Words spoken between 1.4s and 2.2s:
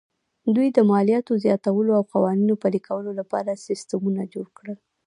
زیاتولو او د